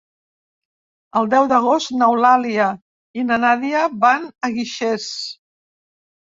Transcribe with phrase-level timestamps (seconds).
[1.21, 2.71] El deu d'agost n'Eulàlia
[3.23, 5.09] i na Nàdia van a Guixers.